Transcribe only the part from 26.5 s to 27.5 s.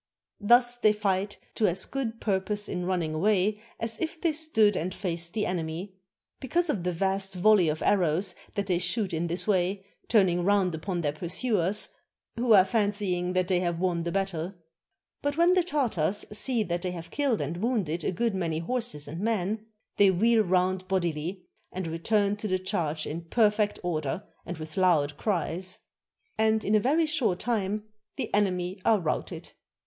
in a very short